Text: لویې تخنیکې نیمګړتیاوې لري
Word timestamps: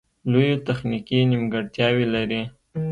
لویې 0.31 0.55
تخنیکې 0.67 1.19
نیمګړتیاوې 1.31 2.05
لري 2.15 2.41